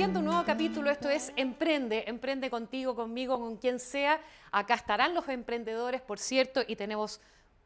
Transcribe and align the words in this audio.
partiendo 0.00 0.20
un 0.20 0.24
nuevo 0.24 0.46
capítulo. 0.46 0.90
Esto 0.90 1.10
es 1.10 1.30
Emprende, 1.36 2.04
emprende 2.06 2.48
contigo, 2.48 2.96
conmigo, 2.96 3.38
con 3.38 3.58
quien 3.58 3.78
sea. 3.78 4.18
Acá 4.50 4.72
estarán 4.72 5.12
los 5.12 5.28
emprendedores, 5.28 6.00
por 6.00 6.18
cierto, 6.18 6.62
y 6.66 6.74
tenemos 6.74 7.20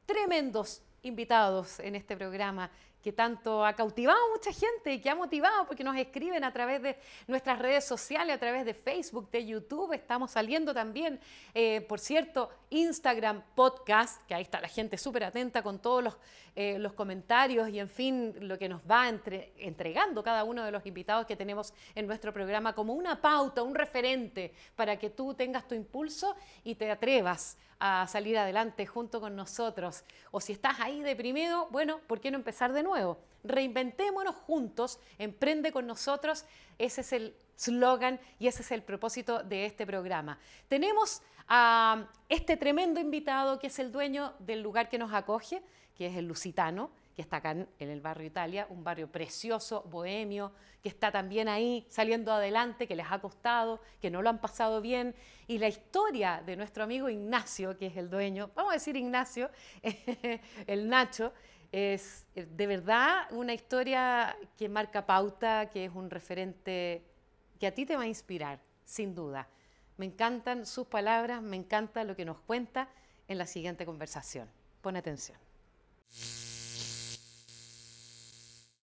tremendos 0.05 0.83
invitados 1.03 1.79
en 1.79 1.95
este 1.95 2.17
programa 2.17 2.73
que 3.05 3.13
tanto 3.13 3.67
ha 3.67 3.75
cautivado 3.75 4.17
a 4.19 4.31
mucha 4.31 4.51
gente 4.51 4.95
y 4.95 4.99
que 4.99 5.11
ha 5.11 5.15
motivado 5.15 5.67
porque 5.67 5.85
nos 5.85 5.95
escriben 5.95 6.43
a 6.43 6.51
través 6.55 6.81
de 6.81 6.97
nuestras 7.27 7.59
redes 7.59 7.85
sociales, 7.85 8.35
a 8.35 8.39
través 8.39 8.65
de 8.65 8.73
Facebook, 8.73 9.31
de 9.31 9.45
YouTube. 9.45 9.93
Estamos 9.93 10.31
saliendo 10.31 10.73
también, 10.73 11.21
eh, 11.53 11.83
por 11.83 12.01
cierto, 12.01 12.49
Instagram, 12.71 13.43
podcast, 13.55 14.23
que 14.27 14.35
ahí 14.35 14.41
está 14.41 14.59
la 14.59 14.69
gente 14.69 14.97
súper 14.97 15.25
atenta 15.25 15.63
con 15.63 15.81
todos 15.81 16.03
los, 16.03 16.17
eh, 16.57 16.79
los, 16.79 16.95
comentarios 16.95 17.69
y, 17.69 17.79
en 17.79 17.91
fin, 17.91 18.35
lo 18.49 18.57
que 18.57 18.71
nos 18.71 18.81
va 18.91 19.07
entre, 19.11 19.53
entregando 19.59 20.23
cada 20.23 20.43
uno 20.45 20.65
de 20.65 20.71
los 20.71 20.87
invitados 20.87 21.27
que 21.27 21.37
tenemos 21.37 21.75
en 21.95 22.07
nuestro 22.07 22.33
programa 22.33 22.73
como 22.73 22.95
una 22.95 23.21
pauta, 23.21 23.63
un 23.63 23.75
referente 23.75 24.55
para 24.77 24.99
que 24.99 25.11
tú 25.11 25.35
tengas 25.35 25.69
tu 25.69 25.75
impulso 25.75 26.35
y 26.63 26.75
te 26.77 26.91
atrevas 26.91 27.59
a 27.79 28.07
salir 28.07 28.39
adelante 28.39 28.87
junto 28.87 29.21
con 29.21 29.37
nosotros. 29.37 30.05
O 30.31 30.41
si 30.41 30.53
estás 30.53 30.81
ahí 30.81 31.03
deprimido, 31.03 31.69
bueno, 31.71 32.01
¿por 32.07 32.21
qué 32.21 32.31
no 32.31 32.39
empezar 32.39 32.73
de 32.73 32.83
nuevo? 32.83 32.94
Reinventémonos 33.43 34.35
juntos, 34.37 34.99
emprende 35.19 35.71
con 35.73 35.87
nosotros. 35.87 36.45
Ese 36.79 37.03
es 37.03 37.13
el 37.13 37.37
slogan 37.57 38.19
y 38.39 38.47
ese 38.47 38.63
es 38.63 38.73
el 38.73 38.83
propósito 38.83 39.43
de 39.43 39.67
este 39.67 39.87
programa. 39.87 40.39
Tenemos 40.69 41.23
a 41.47 42.07
este 42.29 42.57
tremendo 42.57 43.01
invitado 43.01 43.59
que 43.59 43.67
es 43.67 43.79
el 43.79 43.93
dueño 43.93 44.33
del 44.39 44.63
lugar 44.63 44.89
que 44.89 44.99
nos 44.99 45.13
acoge, 45.13 45.63
que 45.95 46.07
es 46.07 46.17
el 46.17 46.27
Lusitano 46.27 46.91
que 47.15 47.23
está 47.23 47.37
acá 47.37 47.53
en, 47.53 47.69
el 47.79 48.01
barrio 48.01 48.27
Italia, 48.27 48.67
un 48.71 48.83
barrio 48.83 49.09
precioso, 49.11 49.85
bohemio, 49.89 50.53
que 50.83 50.89
está 50.89 51.13
también 51.13 51.49
ahí 51.49 51.87
saliendo 51.89 52.33
adelante, 52.33 52.89
que 52.89 52.97
les 52.97 53.07
ha 53.09 53.21
costado, 53.21 53.81
que 54.01 54.11
no 54.11 54.21
lo 54.21 54.31
han 54.31 54.41
pasado 54.41 54.81
bien. 54.81 55.15
Y 55.47 55.59
la 55.59 55.69
historia 55.69 56.43
de 56.45 56.57
nuestro 56.57 56.83
amigo 56.83 57.09
Ignacio, 57.09 57.79
que 57.79 57.87
es 57.87 57.97
el 57.97 58.11
dueño, 58.11 58.51
vamos 58.55 58.73
a 58.73 58.75
decir 58.75 58.97
Ignacio, 58.97 59.51
el 60.67 60.89
Nacho, 60.89 61.33
es 61.75 62.25
de 62.35 62.67
verdad 62.69 63.27
una 63.33 63.53
historia 63.53 64.37
que 64.57 64.69
marca 64.69 65.07
pauta, 65.07 65.71
que 65.71 65.87
es 65.87 65.93
un 65.93 66.09
referente 66.09 67.03
que 67.59 67.67
a 67.67 67.75
ti 67.75 67.85
te 67.85 67.97
va 67.97 68.05
a 68.05 68.07
inspirar, 68.07 68.61
sin 68.85 69.13
duda. 69.13 69.49
Me 69.97 70.07
encantan 70.07 70.67
sus 70.67 70.87
palabras, 70.87 71.43
me 71.43 71.57
encanta 71.57 72.05
lo 72.05 72.15
que 72.15 72.25
nos 72.25 72.39
cuenta 72.39 72.89
en 73.27 73.39
la 73.39 73.47
siguiente 73.47 73.85
conversación. 73.85 74.49
Pon 74.83 74.95
atención. 74.95 75.37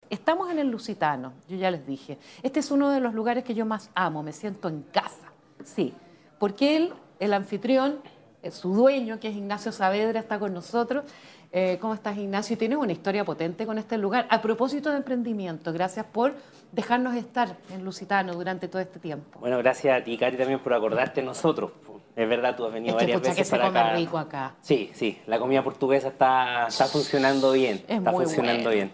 Estamos 0.09 0.51
en 0.51 0.59
el 0.59 0.69
Lusitano, 0.69 1.31
yo 1.47 1.55
ya 1.55 1.71
les 1.71 1.87
dije. 1.87 2.17
Este 2.43 2.59
es 2.59 2.71
uno 2.71 2.89
de 2.89 2.99
los 2.99 3.13
lugares 3.13 3.45
que 3.45 3.53
yo 3.53 3.65
más 3.65 3.89
amo, 3.95 4.21
me 4.21 4.33
siento 4.33 4.67
en 4.67 4.81
casa. 4.83 5.31
Sí, 5.63 5.93
porque 6.39 6.75
él, 6.75 6.93
el 7.19 7.31
anfitrión, 7.31 8.01
eh, 8.43 8.51
su 8.51 8.73
dueño, 8.73 9.17
que 9.21 9.29
es 9.29 9.35
Ignacio 9.37 9.71
Saavedra, 9.71 10.19
está 10.19 10.39
con 10.39 10.53
nosotros. 10.53 11.05
Eh, 11.53 11.77
¿Cómo 11.81 11.93
estás, 11.93 12.17
Ignacio? 12.17 12.57
Tienes 12.57 12.77
una 12.77 12.93
historia 12.93 13.25
potente 13.25 13.65
con 13.65 13.77
este 13.77 13.97
lugar. 13.97 14.25
A 14.29 14.41
propósito 14.41 14.89
de 14.89 14.97
emprendimiento, 14.97 15.73
gracias 15.73 16.05
por 16.05 16.33
dejarnos 16.71 17.15
estar 17.15 17.57
en 17.73 17.83
Lusitano 17.83 18.33
durante 18.33 18.69
todo 18.69 18.81
este 18.81 18.99
tiempo. 18.99 19.37
Bueno, 19.39 19.57
gracias 19.57 19.99
a 19.99 20.03
ti, 20.03 20.17
Cari, 20.17 20.37
también 20.37 20.59
por 20.59 20.73
acordarte 20.73 21.19
de 21.19 21.27
nosotros. 21.27 21.71
Es 22.15 22.29
verdad, 22.29 22.55
tú 22.55 22.65
has 22.65 22.73
venido 22.73 22.95
varias 22.95 23.19
veces 23.19 23.35
que 23.35 23.51
para 23.51 23.67
se 23.67 23.73
come 23.73 23.93
rico 23.95 24.17
acá. 24.17 24.55
Sí, 24.61 24.91
sí, 24.93 25.19
la 25.27 25.39
comida 25.39 25.61
portuguesa 25.61 26.07
está, 26.07 26.67
está 26.67 26.85
funcionando 26.85 27.51
bien. 27.51 27.83
está 27.85 28.11
funcionando 28.11 28.69
bien. 28.69 28.91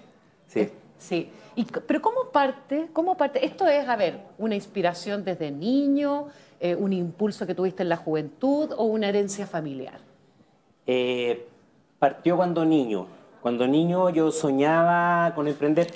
Sí. 0.47 0.69
Sí. 0.97 1.29
pero 1.85 2.01
¿cómo 2.01 2.31
parte, 2.31 2.87
¿cómo 2.91 3.15
parte? 3.15 3.45
Esto 3.45 3.67
es, 3.67 3.87
a 3.87 3.95
ver, 3.95 4.19
una 4.39 4.55
inspiración 4.55 5.23
desde 5.23 5.51
niño, 5.51 6.27
eh, 6.59 6.73
un 6.73 6.91
impulso 6.91 7.45
que 7.45 7.53
tuviste 7.53 7.83
en 7.83 7.89
la 7.89 7.97
juventud 7.97 8.71
o 8.75 8.85
una 8.85 9.09
herencia 9.09 9.45
familiar. 9.45 9.99
Eh, 10.87 11.45
partió 11.99 12.37
cuando 12.37 12.65
niño. 12.65 13.07
Cuando 13.41 13.67
niño 13.67 14.09
yo 14.09 14.31
soñaba 14.31 15.33
con 15.35 15.47
emprender 15.47 15.87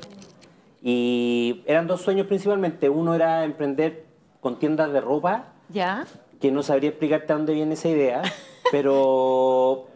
y 0.81 1.62
eran 1.66 1.88
dos 1.88 2.01
sueños 2.01 2.28
principalmente. 2.28 2.89
Uno 2.89 3.13
era 3.13 3.44
emprender 3.44 4.06
con 4.39 4.57
tiendas 4.57 4.91
de 4.91 5.01
ropa. 5.01 5.45
Ya. 5.69 6.06
Que 6.39 6.51
no 6.51 6.63
sabría 6.63 6.89
explicarte 6.89 7.34
a 7.34 7.35
dónde 7.35 7.53
viene 7.53 7.75
esa 7.75 7.89
idea, 7.89 8.22
pero 8.72 9.88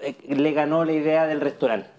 eh, 0.00 0.16
le 0.28 0.52
ganó 0.52 0.84
la 0.84 0.92
idea 0.92 1.26
del 1.26 1.40
restaurante. 1.40 1.90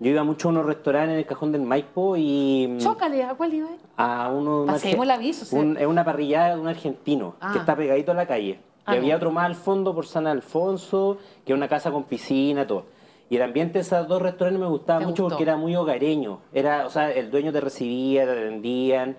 Yo 0.00 0.10
iba 0.10 0.24
mucho 0.24 0.48
a 0.48 0.50
unos 0.50 0.66
restaurantes 0.66 1.12
en 1.12 1.18
el 1.20 1.26
cajón 1.26 1.52
del 1.52 1.62
Maipo 1.62 2.16
y... 2.16 2.66
Mm, 2.68 2.78
Chócale, 2.78 3.22
¿a 3.22 3.34
cuál 3.34 3.54
iba? 3.54 3.68
A 3.96 4.28
uno... 4.28 4.66
Pasemos 4.66 5.04
el 5.04 5.10
aviso. 5.10 5.44
es 5.44 5.86
una 5.86 6.04
parrillada 6.04 6.56
de 6.56 6.60
un 6.60 6.68
argentino 6.68 7.36
que 7.40 7.46
ah. 7.46 7.54
está 7.56 7.76
pegadito 7.76 8.10
a 8.10 8.14
la 8.14 8.26
calle. 8.26 8.58
Y 8.86 8.90
había 8.90 9.16
otro 9.16 9.30
más 9.30 9.46
al 9.46 9.54
fondo 9.54 9.94
por 9.94 10.06
San 10.06 10.26
Alfonso, 10.26 11.18
que 11.44 11.52
es 11.52 11.56
una 11.56 11.68
casa 11.68 11.90
con 11.90 12.04
piscina, 12.04 12.66
todo. 12.66 12.86
Y 13.30 13.36
el 13.36 13.42
ambiente 13.42 13.74
de 13.74 13.80
esos 13.80 14.06
dos 14.06 14.20
restaurantes 14.20 14.60
me 14.60 14.68
gustaba 14.68 15.00
mucho 15.00 15.28
porque 15.28 15.42
era 15.42 15.56
muy 15.56 15.74
hogareño. 15.74 16.40
Era, 16.52 16.86
o 16.86 16.90
sea, 16.90 17.10
el 17.10 17.30
dueño 17.30 17.52
te 17.52 17.60
recibía, 17.60 18.24
te 18.26 18.32
atendían 18.32 19.16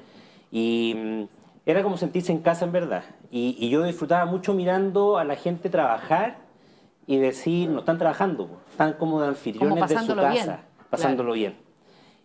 y 0.52 0.94
mm, 0.96 1.24
era 1.66 1.82
como 1.82 1.98
sentirse 1.98 2.32
en 2.32 2.40
casa 2.40 2.66
en 2.66 2.72
verdad. 2.72 3.04
Y, 3.32 3.58
y, 3.60 3.70
yo 3.70 3.84
disfrutaba 3.84 4.26
mucho 4.26 4.54
mirando 4.54 5.18
a 5.18 5.24
la 5.24 5.36
gente 5.36 5.70
trabajar 5.70 6.38
y 7.08 7.18
decir, 7.18 7.70
no 7.70 7.80
están 7.80 7.98
trabajando, 7.98 8.62
están 8.70 8.94
como 8.94 9.22
de 9.22 9.28
anfitriones 9.28 9.90
de 9.90 9.98
su 9.98 10.16
casa, 10.16 10.62
pasándolo 10.90 11.34
bien. 11.34 11.56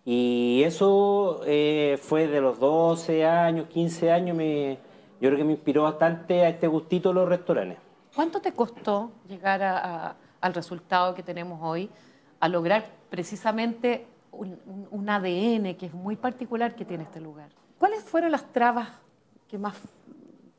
Y 0.04 0.62
eso 0.64 1.42
eh, 1.46 1.98
fue 2.00 2.26
de 2.26 2.40
los 2.40 2.58
12 2.58 3.26
años, 3.26 3.68
15 3.68 4.10
años, 4.10 4.36
me, 4.36 4.78
yo 5.20 5.28
creo 5.28 5.36
que 5.36 5.44
me 5.44 5.52
inspiró 5.52 5.82
bastante 5.82 6.44
a 6.44 6.48
este 6.48 6.66
gustito 6.66 7.10
de 7.10 7.14
los 7.16 7.28
restaurantes. 7.28 7.78
¿Cuánto 8.14 8.40
te 8.40 8.52
costó 8.52 9.12
llegar 9.28 9.62
al 10.40 10.54
resultado 10.54 11.14
que 11.14 11.22
tenemos 11.22 11.60
hoy, 11.62 11.90
a 12.40 12.48
lograr 12.48 12.86
precisamente 13.10 14.06
un, 14.32 15.08
ADN 15.08 15.74
que 15.76 15.86
es 15.86 15.94
muy 15.94 16.16
particular 16.16 16.74
que 16.74 16.84
tiene 16.84 17.04
este 17.04 17.20
lugar? 17.20 17.50
¿Cuáles 17.78 18.02
fueron 18.02 18.32
las 18.32 18.50
trabas 18.52 18.88
que 19.48 19.58
más 19.58 19.76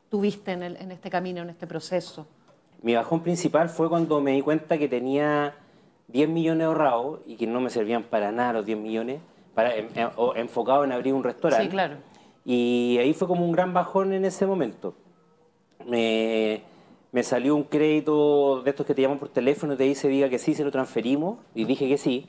tuviste 0.08 0.52
en, 0.52 0.62
en 0.62 0.92
este 0.92 1.10
camino, 1.10 1.42
en 1.42 1.50
este 1.50 1.66
proceso? 1.66 2.26
Mi 2.82 2.94
bajón 2.94 3.22
principal 3.22 3.68
fue 3.68 3.88
cuando 3.88 4.20
me 4.20 4.32
di 4.32 4.42
cuenta 4.42 4.78
que 4.78 4.88
tenía 4.88 5.54
10 6.08 6.28
millones 6.28 6.66
ahorrados 6.66 7.20
y 7.26 7.36
que 7.36 7.46
no 7.46 7.60
me 7.60 7.70
servían 7.70 8.02
para 8.04 8.32
nada 8.32 8.54
los 8.54 8.66
10 8.66 8.78
millones, 8.78 9.20
para, 9.54 9.74
enfocado 10.36 10.84
en 10.84 10.92
abrir 10.92 11.14
un 11.14 11.24
restaurante. 11.24 11.64
Sí, 11.64 11.70
claro. 11.70 11.96
Y 12.44 12.98
ahí 12.98 13.14
fue 13.14 13.28
como 13.28 13.44
un 13.44 13.52
gran 13.52 13.72
bajón 13.72 14.12
en 14.12 14.24
ese 14.24 14.46
momento. 14.46 14.94
Me, 15.86 16.62
me 17.12 17.22
salió 17.22 17.54
un 17.54 17.64
crédito 17.64 18.62
de 18.62 18.70
estos 18.70 18.86
que 18.86 18.94
te 18.94 19.02
llaman 19.02 19.18
por 19.18 19.28
teléfono 19.28 19.74
y 19.74 19.76
te 19.76 19.84
dice, 19.84 20.08
diga 20.08 20.28
que 20.28 20.38
sí, 20.38 20.54
se 20.54 20.64
lo 20.64 20.70
transferimos. 20.70 21.38
Y 21.54 21.64
dije 21.64 21.88
que 21.88 21.98
sí. 21.98 22.28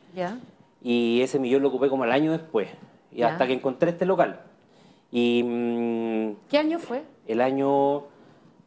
Y 0.81 1.21
ese 1.21 1.39
millón 1.39 1.61
lo 1.61 1.69
ocupé 1.69 1.89
como 1.89 2.03
el 2.03 2.11
año 2.11 2.31
después. 2.31 2.69
Y 3.11 3.23
hasta 3.23 3.47
que 3.47 3.53
encontré 3.53 3.91
este 3.91 4.05
local. 4.05 4.41
Y, 5.11 5.43
mm, 5.43 6.35
¿Qué 6.49 6.57
año 6.57 6.79
fue? 6.79 7.03
El 7.27 7.41
año 7.41 8.03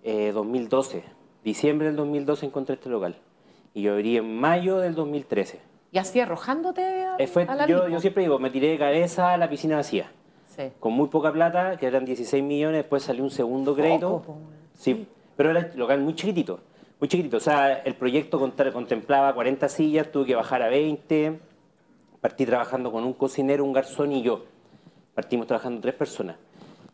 2012. 0.04 0.98
Eh, 0.98 1.04
Diciembre 1.44 1.88
del 1.88 1.96
2012 1.96 2.46
encontré 2.46 2.74
este 2.74 2.88
local. 2.88 3.16
Y 3.74 3.82
yo 3.82 3.92
abrí 3.92 4.16
en 4.16 4.36
mayo 4.38 4.78
del 4.78 4.94
2013. 4.94 5.60
¿Y 5.92 5.98
así 5.98 6.18
arrojándote 6.18 6.82
a, 6.82 7.16
eh, 7.18 7.30
la 7.46 7.66
yo, 7.66 7.88
yo, 7.88 8.00
siempre 8.00 8.22
digo, 8.22 8.38
me 8.38 8.50
tiré 8.50 8.68
de 8.68 8.78
cabeza 8.78 9.32
a 9.32 9.36
la 9.36 9.48
piscina 9.48 9.76
vacía. 9.76 10.10
Sí. 10.56 10.72
Con 10.80 10.92
muy 10.94 11.08
poca 11.08 11.32
plata, 11.32 11.76
que 11.76 11.86
eran 11.86 12.04
16 12.04 12.42
millones, 12.42 12.82
después 12.82 13.02
salió 13.02 13.22
un 13.22 13.30
segundo 13.30 13.74
crédito. 13.74 14.22
sí, 14.74 15.06
pero 15.36 15.50
era 15.50 15.70
local 15.74 16.00
muy 16.00 16.14
chiquitito. 16.14 16.60
Muy 16.98 17.08
chiquitito. 17.08 17.36
O 17.36 17.40
sea, 17.40 17.74
el 17.74 17.94
proyecto 17.94 18.38
contemplaba 18.38 19.34
40 19.34 19.68
sillas, 19.68 20.10
tuve 20.10 20.26
que 20.26 20.34
bajar 20.34 20.62
a 20.62 20.68
20. 20.68 21.38
Partí 22.20 22.46
trabajando 22.46 22.90
con 22.90 23.04
un 23.04 23.12
cocinero, 23.12 23.64
un 23.64 23.72
garzón 23.72 24.12
y 24.12 24.22
yo. 24.22 24.44
Partimos 25.14 25.46
trabajando 25.46 25.80
tres 25.80 25.94
personas. 25.94 26.36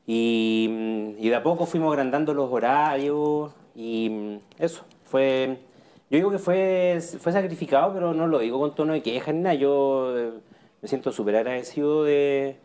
Y, 0.07 0.67
mm, 0.69 1.25
y 1.25 1.29
de 1.29 1.35
a 1.37 1.43
poco 1.43 1.67
fuimos 1.67 1.93
agrandando 1.93 2.35
los 2.35 2.51
horarios, 2.51 3.53
y 3.75 4.11
mm, 4.11 4.39
eso, 4.59 4.85
fue. 5.05 5.59
Yo 6.11 6.17
digo 6.19 6.31
que 6.31 6.39
fue, 6.39 6.99
fue 7.01 7.33
sacrificado, 7.33 7.95
pero 7.95 8.13
no 8.13 8.27
lo 8.27 8.39
digo 8.41 8.59
con 8.59 8.75
tono 8.75 8.93
de 8.93 9.03
queja 9.03 9.33
ni 9.33 9.41
nada. 9.41 9.55
Yo 9.55 10.19
eh, 10.19 10.33
me 10.83 10.89
siento 10.89 11.11
súper 11.11 11.37
agradecido 11.37 12.05
de, 12.05 12.57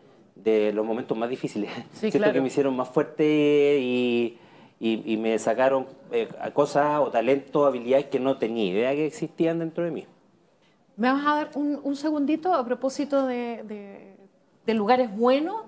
de, 0.42 0.72
los 0.72 0.84
momentos 0.84 1.16
más 1.16 1.28
difíciles. 1.28 1.70
siento 1.92 2.32
que 2.32 2.40
me 2.40 2.48
hicieron 2.48 2.76
más 2.76 2.88
fuerte 2.88 3.78
y, 3.80 4.38
y, 4.80 5.16
me 5.16 5.38
sacaron 5.38 5.86
eh, 6.12 6.28
cosas 6.52 7.00
o 7.00 7.10
talentos, 7.10 7.66
habilidades 7.66 8.06
que 8.06 8.20
no 8.20 8.38
tenía 8.38 8.64
idea 8.64 8.92
que 8.92 9.06
existían 9.06 9.58
dentro 9.58 9.84
de 9.84 9.90
mí. 9.90 10.06
¿Me 10.96 11.12
vas 11.12 11.24
a 11.26 11.34
dar 11.34 11.50
un, 11.54 11.80
un 11.82 11.96
segundito 11.96 12.54
a 12.54 12.64
propósito 12.64 13.26
de, 13.26 13.62
de, 13.64 14.16
de 14.66 14.74
lugares 14.74 15.14
buenos? 15.14 15.62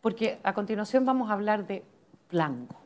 Porque 0.00 0.38
a 0.42 0.54
continuación 0.54 1.04
vamos 1.04 1.30
a 1.30 1.34
hablar 1.34 1.66
de 1.66 1.84
Blanco. 2.30 2.76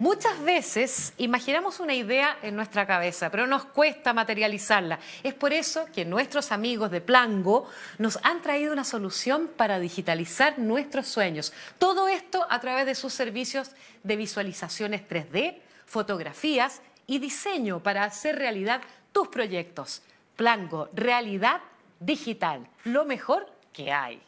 Muchas 0.00 0.42
veces 0.42 1.12
imaginamos 1.18 1.78
una 1.78 1.92
idea 1.92 2.38
en 2.40 2.56
nuestra 2.56 2.86
cabeza, 2.86 3.30
pero 3.30 3.46
nos 3.46 3.66
cuesta 3.66 4.14
materializarla. 4.14 4.98
Es 5.22 5.34
por 5.34 5.52
eso 5.52 5.84
que 5.94 6.06
nuestros 6.06 6.52
amigos 6.52 6.90
de 6.90 7.02
Plango 7.02 7.68
nos 7.98 8.18
han 8.22 8.40
traído 8.40 8.72
una 8.72 8.84
solución 8.84 9.50
para 9.58 9.78
digitalizar 9.78 10.58
nuestros 10.58 11.06
sueños. 11.06 11.52
Todo 11.76 12.08
esto 12.08 12.46
a 12.48 12.60
través 12.60 12.86
de 12.86 12.94
sus 12.94 13.12
servicios 13.12 13.72
de 14.02 14.16
visualizaciones 14.16 15.06
3D, 15.06 15.58
fotografías 15.84 16.80
y 17.06 17.18
diseño 17.18 17.82
para 17.82 18.04
hacer 18.04 18.36
realidad 18.36 18.80
tus 19.12 19.28
proyectos. 19.28 20.00
Plango, 20.34 20.88
realidad 20.94 21.60
digital, 21.98 22.66
lo 22.84 23.04
mejor 23.04 23.52
que 23.74 23.92
hay. 23.92 24.22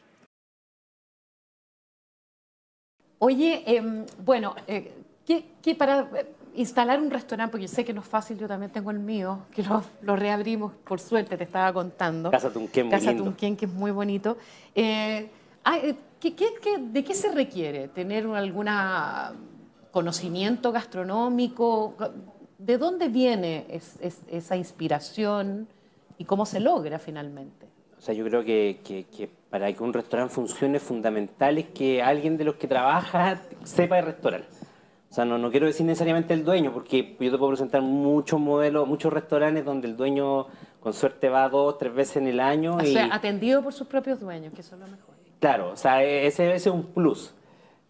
Oye, 3.21 3.63
em, 3.67 4.05
bueno, 4.19 4.55
eh, 4.67 4.93
¿qué, 5.27 5.75
para 5.75 6.01
eh, 6.01 6.27
instalar 6.55 7.01
un 7.01 7.11
restaurante, 7.11 7.51
porque 7.51 7.69
sé 7.69 7.85
que 7.85 7.93
no 7.93 8.01
es 8.01 8.07
fácil, 8.07 8.39
yo 8.39 8.49
también 8.49 8.71
tengo 8.71 8.91
el 8.91 8.99
mío, 8.99 9.41
que 9.55 9.63
lo, 10.03 10.17
reabrimos, 10.17 10.73
por 10.85 11.01
suerte, 11.01 11.37
te 11.37 11.45
estaba 11.45 11.73
contando. 11.73 12.31
Casa 12.31 12.53
Tunquén, 12.53 12.87
muy 12.87 12.91
Casa 12.91 13.17
Tunquén, 13.17 13.57
que 13.57 13.67
es 13.67 13.73
muy 13.73 13.91
bonito. 13.91 14.37
Eh, 14.75 15.29
de 16.21 17.05
qué 17.05 17.15
se 17.15 17.33
requiere? 17.33 17.89
¿Tener 17.89 18.27
algún 18.27 18.69
conocimiento 19.91 20.73
gastronómico? 20.73 21.95
¿De 22.59 22.79
dónde 22.79 23.09
viene 23.09 23.67
esa 23.71 24.57
inspiración 24.57 25.69
y 26.19 26.25
cómo 26.25 26.47
se 26.47 26.61
logra 26.61 26.99
finalmente? 26.99 27.67
O 28.03 28.05
sea, 28.05 28.15
yo 28.15 28.25
creo 28.25 28.45
que, 28.45 28.81
que, 28.83 29.31
para 29.49 29.73
que 29.73 29.81
un 29.81 29.93
restaurante 29.93 30.35
funcione 30.35 30.81
fundamental 30.81 31.59
es 31.59 31.67
que 31.69 32.03
alguien 32.03 32.37
de 32.37 32.43
los 32.43 32.57
que 32.57 32.67
trabaja 32.67 33.41
sepa 33.63 33.95
de 33.97 34.03
restaurante. 34.03 34.49
O 35.13 35.15
sea, 35.15 35.27
no, 35.27 35.37
no 35.37 35.51
quiero 35.51 35.67
decir 35.67 35.85
necesariamente 35.85 36.33
el 36.33 36.43
dueño, 36.43 36.73
porque 36.73 37.17
yo 37.21 37.31
te 37.31 37.37
puedo 37.37 37.49
presentar 37.49 37.83
muchos 37.83 38.41
modelos, 38.41 38.89
muchos 38.89 39.13
restaurantes 39.13 39.63
donde 39.63 39.87
el 39.87 39.95
dueño 39.95 40.47
con 40.81 40.95
suerte 40.95 41.29
va 41.29 41.51
dos, 41.51 41.77
tres 41.77 41.93
veces 41.95 42.17
en 42.17 42.29
el 42.29 42.41
año. 42.41 42.77
O 42.77 42.81
sea, 42.81 43.11
atendido 43.13 43.63
por 43.63 43.75
sus 43.75 43.87
propios 43.87 44.19
dueños, 44.21 44.55
que 44.55 44.63
eso 44.63 44.75
es 44.75 44.81
lo 44.81 44.87
mejor. 44.87 45.15
Claro, 45.39 45.73
o 45.73 45.77
sea, 45.77 46.03
e, 46.03 46.27
ese, 46.27 46.47
ese 46.55 46.71
es 46.71 46.75
un 46.75 46.85
plus. 46.95 47.35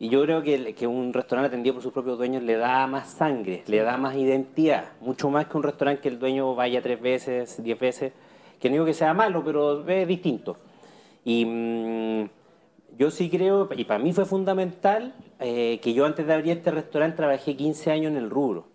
Y 0.01 0.09
yo 0.09 0.21
creo 0.25 0.43
que, 0.43 0.75
que, 0.75 0.85
un 0.89 1.13
restaurante 1.13 1.47
atendido 1.47 1.75
por 1.75 1.83
sus 1.85 1.93
propios 1.93 2.19
dueños 2.19 2.43
le 2.43 2.57
da 2.57 2.89
más 2.89 3.13
sangre, 3.13 3.63
le 3.69 3.79
da 3.83 3.97
más 3.97 4.17
identidad, 4.17 4.87
mucho 5.01 5.31
más 5.31 5.47
que 5.47 5.57
un 5.57 5.63
restaurante 5.63 6.03
que 6.03 6.09
el 6.09 6.19
dueño 6.19 6.57
vaya 6.57 6.83
tres 6.83 7.01
veces, 7.01 7.63
diez 7.63 7.79
veces 7.79 8.13
que 8.59 8.69
no 8.69 8.75
digo 8.75 8.85
que 8.85 8.95
sea 8.95 9.15
malo, 9.15 9.45
pero 9.45 9.89
es 9.89 10.09
distinto. 10.09 10.57
Y 11.25 11.45
mm, 11.45 12.29
yo 12.99 13.11
sí 13.11 13.31
creo, 13.31 13.69
y 13.77 13.85
para 13.85 13.99
mí 13.99 14.13
fue 14.13 14.25
fundamental, 14.25 15.15
eh, 15.41 15.81
que 15.83 15.93
yo 15.95 16.05
antes 16.05 16.27
de 16.27 16.35
abrir 16.35 16.57
este 16.59 16.71
restaurante 16.71 17.17
trabajé 17.17 17.57
15 17.57 17.91
años 17.91 18.13
en 18.13 18.19
el 18.19 18.31
rubro. 18.31 18.67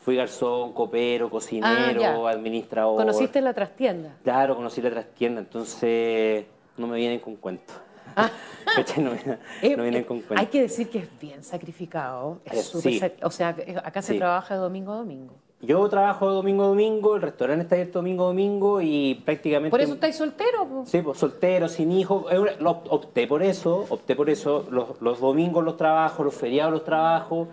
Fui 0.00 0.16
garzón, 0.16 0.72
copero, 0.72 1.28
cocinero, 1.28 2.26
ah, 2.26 2.30
administrador. 2.30 2.96
¿Conociste 2.96 3.40
la 3.40 3.52
trastienda? 3.52 4.16
Claro, 4.22 4.56
conocí 4.56 4.80
la 4.80 4.90
trastienda, 4.90 5.40
entonces 5.40 6.46
no 6.76 6.86
me 6.86 6.96
vienen 6.96 7.20
con 7.20 7.36
cuentos. 7.36 7.76
Ah. 8.16 8.30
no, 8.96 9.12
eh, 9.62 9.76
vienen 9.76 10.04
con 10.04 10.20
cuentos. 10.20 10.38
Hay 10.38 10.46
que 10.46 10.62
decir 10.62 10.88
que 10.88 11.00
es 11.00 11.20
bien 11.20 11.42
sacrificado. 11.42 12.40
Es 12.44 12.74
eh, 12.86 13.16
O 13.22 13.30
sea, 13.30 13.56
acá 13.84 14.02
se 14.02 14.14
trabaja 14.14 14.54
de 14.54 14.60
domingo 14.60 14.92
a 14.92 14.96
domingo. 14.96 15.34
Yo 15.60 15.88
trabajo 15.88 16.30
domingo 16.30 16.62
a 16.62 16.66
domingo, 16.68 17.16
el 17.16 17.22
restaurante 17.22 17.64
está 17.64 17.74
abierto 17.74 17.98
domingo 17.98 18.24
a 18.24 18.26
domingo 18.28 18.80
y 18.80 19.16
prácticamente... 19.24 19.70
¿Por 19.70 19.80
eso 19.80 19.94
estáis 19.94 20.14
soltero? 20.14 20.84
Sí, 20.86 21.02
pues 21.02 21.18
soltero, 21.18 21.68
sin 21.68 21.90
hijos. 21.90 22.26
Opté 22.60 23.26
por 23.26 23.42
eso, 23.42 23.84
opté 23.88 24.14
por 24.14 24.30
eso. 24.30 24.68
Los, 24.70 25.20
domingos 25.20 25.64
los 25.64 25.76
trabajo, 25.76 26.22
los 26.22 26.34
feriados 26.34 26.72
los 26.72 26.84
trabajo 26.84 27.48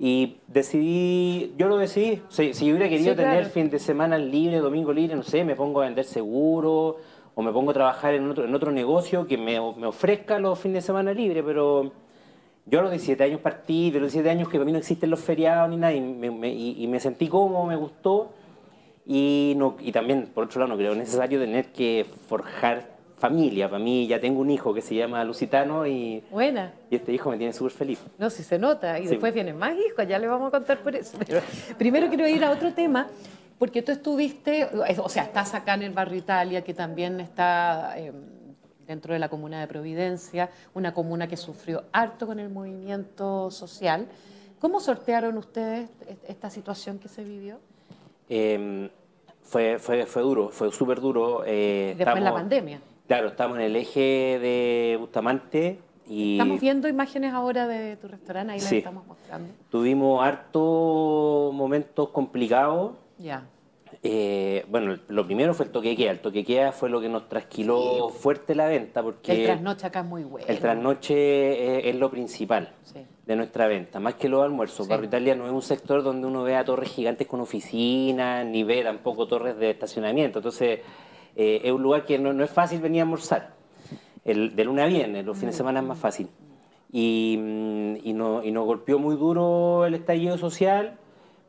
y 0.00 0.38
decidí, 0.48 1.54
yo 1.56 1.68
lo 1.68 1.76
decidí. 1.76 2.22
Si, 2.28 2.54
si 2.54 2.72
hubiera 2.72 2.88
querido 2.88 3.14
tener 3.14 3.44
fin 3.46 3.70
de 3.70 3.78
semana 3.78 4.18
libre, 4.18 4.58
domingo 4.58 4.92
libre, 4.92 5.14
no 5.14 5.22
sé, 5.22 5.44
me 5.44 5.54
pongo 5.54 5.80
a 5.80 5.84
vender 5.84 6.04
seguro 6.04 6.96
o 7.36 7.42
me 7.42 7.52
pongo 7.52 7.70
a 7.70 7.74
trabajar 7.74 8.14
en 8.14 8.28
otro, 8.30 8.46
en 8.46 8.54
otro 8.54 8.72
negocio 8.72 9.28
que 9.28 9.38
me, 9.38 9.60
me 9.76 9.86
ofrezca 9.86 10.40
los 10.40 10.58
fines 10.58 10.82
de 10.82 10.86
semana 10.86 11.12
libre, 11.12 11.44
pero 11.44 11.92
yo 12.66 12.78
a 12.78 12.82
los 12.82 12.90
17 12.92 13.22
años 13.22 13.40
partí, 13.40 13.90
de 13.90 14.00
los 14.00 14.12
17 14.12 14.30
años 14.30 14.48
que 14.48 14.58
para 14.58 14.64
mí 14.64 14.72
no 14.72 14.78
existen 14.78 15.10
los 15.10 15.20
feriados 15.20 15.68
ni 15.68 15.76
nada, 15.76 15.92
y 15.92 16.86
me, 16.88 17.00
sentí 17.00 17.28
cómodo, 17.28 17.66
me 17.66 17.76
gustó. 17.76 18.32
Y, 19.06 19.52
no, 19.56 19.76
y 19.80 19.92
también, 19.92 20.30
por 20.34 20.44
otro 20.44 20.60
lado, 20.60 20.72
no 20.72 20.78
creo 20.78 20.94
necesario 20.94 21.38
tener 21.38 21.66
que 21.72 22.06
forjar 22.26 22.94
familia. 23.18 23.68
Para 23.68 23.84
mí 23.84 24.06
ya 24.06 24.18
tengo 24.18 24.40
un 24.40 24.50
hijo 24.50 24.72
que 24.72 24.80
se 24.80 24.94
llama 24.94 25.22
Lusitano 25.24 25.86
y, 25.86 26.22
Buena. 26.30 26.72
y 26.90 26.96
este 26.96 27.12
hijo 27.12 27.30
me 27.30 27.36
tiene 27.36 27.52
súper 27.52 27.72
feliz. 27.72 28.02
No, 28.18 28.30
si 28.30 28.42
se 28.42 28.58
nota. 28.58 28.98
Y 28.98 29.06
después 29.06 29.34
vienen 29.34 29.58
más 29.58 29.76
hijos, 29.76 30.08
ya 30.08 30.18
le 30.18 30.26
vamos 30.26 30.48
a 30.48 30.50
contar 30.50 30.78
por 30.78 30.96
eso. 30.96 31.18
primero 31.78 32.08
quiero 32.08 32.26
ir 32.26 32.42
a 32.44 32.50
otro 32.50 32.72
tema, 32.72 33.08
porque 33.58 33.82
tú 33.82 33.92
estuviste, 33.92 34.68
o 34.98 35.08
sea, 35.10 35.24
estás 35.24 35.54
acá 35.54 35.74
en 35.74 35.82
el 35.82 35.92
barrio 35.92 36.18
Italia, 36.18 36.64
que 36.64 36.72
también 36.72 37.20
está... 37.20 37.94
Em, 37.98 38.43
dentro 38.86 39.12
de 39.12 39.18
la 39.18 39.28
comuna 39.28 39.60
de 39.60 39.66
Providencia, 39.66 40.50
una 40.74 40.92
comuna 40.94 41.26
que 41.26 41.36
sufrió 41.36 41.84
harto 41.92 42.26
con 42.26 42.38
el 42.38 42.50
movimiento 42.50 43.50
social. 43.50 44.06
¿Cómo 44.58 44.80
sortearon 44.80 45.36
ustedes 45.36 45.90
esta 46.26 46.50
situación 46.50 46.98
que 46.98 47.08
se 47.08 47.24
vivió? 47.24 47.58
Em, 48.28 48.88
fue, 49.42 49.78
fue, 49.78 50.06
fue 50.06 50.22
duro, 50.22 50.48
fue 50.48 50.72
súper 50.72 51.00
duro. 51.00 51.42
Eh, 51.46 51.94
Después 51.96 52.16
de 52.16 52.20
la 52.22 52.32
pandemia. 52.32 52.80
Claro, 53.06 53.28
estamos 53.28 53.58
en 53.58 53.64
el 53.64 53.76
eje 53.76 54.38
de 54.40 54.96
Bustamante. 54.98 55.78
Y... 56.06 56.38
Estamos 56.38 56.60
viendo 56.60 56.88
imágenes 56.88 57.32
ahora 57.32 57.66
de 57.66 57.96
tu 57.96 58.08
restaurante, 58.08 58.54
ahí 58.54 58.60
las 58.60 58.72
estamos 58.72 59.06
mostrando. 59.06 59.52
Tuvimos 59.70 60.24
hartos 60.24 61.52
momentos 61.54 62.08
complicados. 62.10 62.92
Ya. 63.18 63.46
Eh, 64.06 64.66
bueno, 64.68 64.98
lo 65.08 65.24
primero 65.24 65.54
fue 65.54 65.64
el 65.64 65.72
toque 65.72 65.96
queda. 65.96 66.10
El 66.10 66.20
toque 66.20 66.44
queda 66.44 66.72
fue 66.72 66.90
lo 66.90 67.00
que 67.00 67.08
nos 67.08 67.26
trasquiló 67.26 68.10
fuerte 68.10 68.54
la 68.54 68.66
venta. 68.66 69.02
porque 69.02 69.32
El 69.32 69.46
trasnoche 69.46 69.86
acá 69.86 70.00
es 70.00 70.06
muy 70.06 70.24
bueno. 70.24 70.46
El 70.46 70.58
trasnoche 70.58 71.88
es, 71.88 71.96
lo 71.96 72.10
principal 72.10 72.74
de 73.24 73.34
nuestra 73.36 73.66
venta, 73.66 74.00
más 74.00 74.16
que 74.16 74.28
los 74.28 74.44
almuerzos. 74.44 74.86
Barrio 74.86 75.06
Italia 75.06 75.34
no 75.34 75.46
es 75.46 75.52
un 75.52 75.62
sector 75.62 76.02
donde 76.02 76.26
uno 76.26 76.42
vea 76.42 76.62
torres 76.66 76.90
gigantes 76.90 77.26
con 77.26 77.40
oficinas, 77.40 78.44
ni 78.44 78.62
ve 78.62 78.84
tampoco 78.84 79.26
torres 79.26 79.56
de 79.56 79.70
estacionamiento. 79.70 80.40
Entonces, 80.40 80.80
eh, 81.34 81.62
es 81.64 81.72
un 81.72 81.82
lugar 81.82 82.04
que 82.04 82.18
no, 82.18 82.44
es 82.44 82.50
fácil 82.50 82.80
venir 82.80 83.00
a 83.00 83.04
almorzar. 83.04 83.54
El, 84.22 84.54
de 84.54 84.64
luna 84.64 84.84
a 84.84 84.86
viernes, 84.86 85.24
los 85.24 85.38
fines 85.38 85.54
de 85.54 85.56
semana 85.56 85.80
es 85.80 85.86
más 85.86 85.98
fácil. 85.98 86.28
Y, 86.92 87.38
mm, 87.40 87.96
y, 88.04 88.12
no, 88.12 88.44
y 88.44 88.52
nos 88.52 88.66
golpeó 88.66 88.98
muy 88.98 89.16
duro 89.16 89.86
el 89.86 89.94
estallido 89.94 90.36
social 90.36 90.98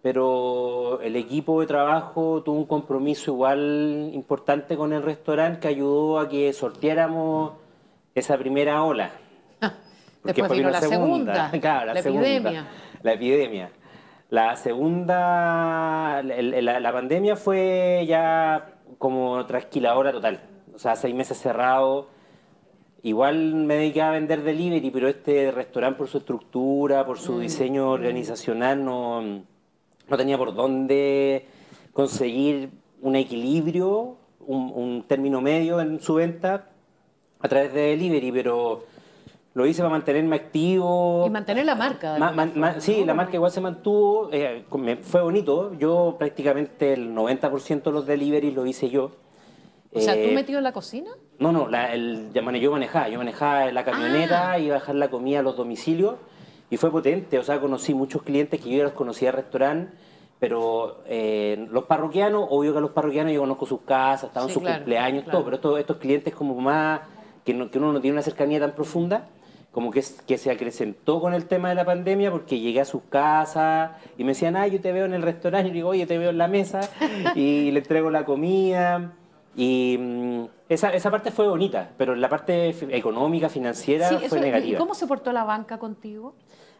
pero 0.06 1.02
el 1.02 1.16
equipo 1.16 1.62
de 1.62 1.66
trabajo 1.66 2.44
tuvo 2.44 2.58
un 2.58 2.68
compromiso 2.68 3.32
igual 3.32 4.12
importante 4.14 4.78
con 4.78 4.94
el 4.94 5.02
restaurante 5.02 5.62
que 5.62 5.68
ayudó 5.70 6.20
a 6.20 6.30
que 6.30 6.54
sorteáramos 6.54 7.54
esa 8.14 8.38
primera 8.38 8.84
ola. 8.84 9.10
Después 10.24 10.52
vino 10.52 10.70
la 10.70 10.80
segunda, 10.82 11.50
la, 11.60 12.00
epidemia. 12.00 12.68
La 13.02 13.14
epidemia. 13.14 13.72
La 14.30 14.56
segunda, 14.58 16.22
la, 16.22 16.92
pandemia 16.94 17.36
fue 17.36 18.06
ya 18.08 18.76
como 19.00 19.44
trasquiladora 19.48 20.12
total. 20.12 20.40
O 20.76 20.78
sea, 20.78 20.96
seis 20.96 21.16
meses 21.16 21.40
cerrados. 21.40 22.06
Igual 23.02 23.56
me 23.56 23.78
dediqué 23.78 24.04
a 24.04 24.12
vender 24.12 24.44
delivery, 24.44 24.92
pero 24.92 25.08
este 25.08 25.50
restaurante 25.50 25.98
por 25.98 26.08
su 26.08 26.20
estructura, 26.20 27.08
por 27.08 27.18
su 27.18 27.38
mm. 27.38 27.40
diseño 27.40 27.90
organizacional, 27.90 28.86
no 28.86 29.55
no 30.08 30.18
tenía 30.18 30.38
por 30.38 30.54
dónde 30.54 31.48
conseguir 31.94 32.70
un 33.02 33.16
equilibrio, 33.16 34.18
un, 34.40 35.04
término 35.08 35.42
medio 35.42 35.80
en 35.82 36.00
su 36.00 36.16
venta 36.16 36.70
a 37.40 37.48
través 37.48 37.74
de 37.74 37.82
delivery, 37.82 38.32
pero 38.32 38.86
lo 39.54 39.66
hice 39.66 39.82
para 39.82 39.92
mantenerme 39.92 40.36
activo. 40.36 41.26
Y 41.26 41.30
mantener 41.30 41.66
la 41.66 41.76
marca. 41.76 42.18
sí, 42.80 43.06
la 43.06 43.14
marca 43.14 43.36
igual 43.36 43.52
se 43.52 43.62
mantuvo, 43.62 44.30
eh, 44.32 44.66
fue 45.02 45.22
bonito. 45.22 45.74
Yo 45.78 46.16
prácticamente 46.18 46.94
el 46.94 47.16
90% 47.16 47.84
de 47.84 47.92
los 47.92 48.06
deliveries 48.06 48.54
lo 48.54 48.66
hice 48.66 48.90
yo. 48.90 49.12
O 49.94 50.02
sea, 50.02 50.14
¿tú 50.14 50.20
eh, 50.20 50.36
metido 50.36 50.58
en 50.58 50.66
la 50.66 50.74
cocina? 50.74 51.12
No, 51.40 51.54
no, 51.54 51.70
el, 51.70 52.32
yo 52.34 52.72
manejaba, 52.72 53.08
yo 53.08 53.18
manejaba 53.18 53.72
la 53.72 53.86
camioneta, 53.86 54.52
ah. 54.52 54.60
iba 54.60 54.76
a 54.76 54.80
dejar 54.80 54.96
la 54.96 55.10
comida 55.10 55.40
a 55.40 55.44
los 55.44 55.56
domicilios 55.56 56.16
y 56.76 56.78
fue 56.78 56.92
potente, 56.92 57.40
o 57.40 57.44
sea, 57.44 57.62
conocí 57.62 57.94
muchos 57.94 58.22
clientes 58.22 58.60
que 58.60 58.70
yo 58.70 58.80
ya 58.80 58.84
los 58.84 58.92
conocía 58.92 59.30
al 59.30 59.38
restaurante, 59.38 59.94
pero 60.42 61.04
eh, 61.08 61.68
los 61.72 61.86
parroquianos, 61.86 62.48
obvio 62.50 62.74
que 62.74 62.80
a 62.80 62.82
los 62.82 62.92
parroquianos 62.92 63.32
yo 63.32 63.40
conozco 63.40 63.66
sus 63.66 63.82
casas, 63.84 64.28
estaban 64.28 64.50
sus 64.50 64.62
cumpleaños, 64.62 65.24
todo, 65.24 65.46
pero 65.46 65.56
estos, 65.56 65.80
estos 65.80 65.96
clientes 65.96 66.36
como 66.36 66.54
más, 66.60 67.00
que, 67.46 67.54
no, 67.54 67.72
que 67.72 67.78
uno 67.78 67.94
no 67.94 68.02
tiene 68.02 68.16
una 68.16 68.24
cercanía 68.24 68.60
tan 68.60 68.74
profunda, 68.74 69.30
como 69.72 69.90
que, 69.90 70.04
que 70.28 70.38
se 70.38 70.52
acrecentó 70.52 71.22
con 71.22 71.34
el 71.34 71.46
tema 71.46 71.70
de 71.70 71.76
la 71.76 71.86
pandemia 71.86 72.30
porque 72.30 72.60
llegué 72.60 72.82
a 72.82 72.86
sus 72.86 73.04
casas 73.04 73.92
y 74.18 74.26
me 74.26 74.32
decían, 74.32 74.58
ay, 74.58 74.72
yo 74.72 74.82
te 74.82 74.92
veo 74.92 75.06
en 75.06 75.14
el 75.14 75.22
restaurante, 75.22 75.70
y 75.70 75.72
digo, 75.72 75.88
oye, 75.88 76.06
te 76.06 76.18
veo 76.18 76.32
en 76.32 76.38
la 76.38 76.50
mesa 76.50 76.82
y 77.36 77.72
le 77.72 77.80
entrego 77.80 78.10
la 78.10 78.26
comida. 78.26 79.14
Y 79.56 79.98
mm, 79.98 80.44
esa, 80.68 80.90
esa 80.90 81.10
parte 81.10 81.32
fue 81.32 81.48
bonita, 81.48 81.92
pero 81.98 82.16
la 82.16 82.28
parte 82.28 82.76
económica, 82.90 83.48
financiera, 83.48 84.10
fue 84.28 84.42
negativa. 84.42 84.76
¿Y 84.76 84.78
cómo 84.78 84.94
se 84.94 85.08
portó 85.08 85.32
la 85.32 85.46
banca 85.46 85.78
contigo? 85.78 86.36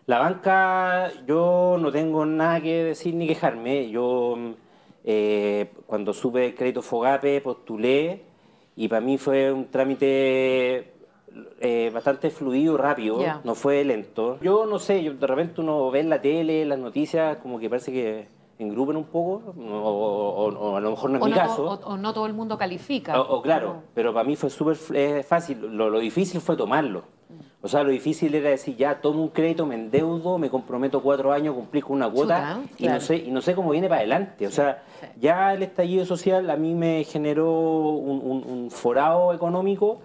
La 0.08 0.20
banca, 0.20 1.12
yo 1.26 1.78
no 1.80 1.92
tengo 1.92 2.26
nada 2.26 2.62
que 2.62 2.84
decir 2.84 3.16
ni 3.16 3.28
quejarme. 3.28 3.90
Yo 3.90 4.36
eh, 5.04 5.72
cuando 5.88 6.14
supe 6.14 6.48
el 6.48 6.56
crédito 6.56 6.82
Fogape 6.82 7.42
postulé 7.42 8.24
y 8.76 8.88
para 8.88 9.02
mí 9.02 9.18
fue 9.18 9.52
un 9.52 9.66
trámite 9.72 10.94
eh, 11.60 11.92
bastante 11.94 12.30
fluido, 12.30 12.78
rápido, 12.78 13.20
no 13.44 13.56
fue 13.56 13.84
lento. 13.84 14.38
Yo 14.42 14.66
no 14.66 14.80
sé, 14.80 15.04
yo, 15.04 15.14
de 15.14 15.28
repente 15.28 15.62
uno 15.62 15.90
ve 15.92 16.02
en 16.02 16.10
la 16.10 16.22
tele, 16.22 16.66
las 16.66 16.80
noticias, 16.80 17.38
como 17.38 17.60
que 17.60 17.70
parece 17.70 17.92
que 17.92 18.28
engrupen 18.58 18.96
un 18.96 19.06
poco, 19.06 19.54
o, 19.58 20.76
a 20.76 20.80
lo 20.80 20.92
mejor 20.92 21.10
no 21.10 21.18
es 21.18 21.26
mi 21.26 21.32
caso. 21.32 21.80
O, 21.84 21.98
no 21.98 22.14
todo 22.14 22.26
el 22.26 22.34
mundo 22.34 22.58
califica. 22.58 23.20
O, 23.20 23.42
claro, 23.42 23.84
pero 23.94 24.14
para 24.14 24.28
mí 24.28 24.36
fue 24.36 24.50
súper 24.50 24.78
eh, 24.94 25.24
fácil. 25.24 25.60
Lo, 25.76 26.00
difícil 26.00 26.42
fue 26.42 26.56
tomarlo. 26.56 27.04
O 27.62 27.68
sea, 27.68 27.84
lo 27.84 27.90
difícil 27.90 28.36
era 28.36 28.52
decir, 28.52 28.76
ya 28.76 29.02
tomo 29.02 29.24
un 29.24 29.30
crédito, 29.30 29.66
me 29.66 29.74
endeudo, 29.74 30.38
me 30.38 30.52
comprometo 30.52 31.02
cuatro 31.02 31.32
años 31.34 31.56
cumplir 31.56 31.84
con 31.84 31.96
una 31.96 32.08
cuota 32.10 32.62
y, 32.78 32.88
no 32.88 33.00
sé, 33.00 33.18
y 33.18 33.32
no 33.32 33.42
sé 33.42 33.56
cómo 33.56 33.72
viene 33.72 33.88
para 33.88 34.02
adelante. 34.02 34.46
O 34.46 34.52
sea, 34.52 34.84
ya 35.20 35.54
el 35.54 35.64
estallido 35.64 36.06
social 36.06 36.48
a 36.52 36.58
mí 36.58 36.76
me 36.76 37.04
generó 37.06 37.52
un, 37.52 38.70
forado 38.70 39.34
económico 39.34 40.02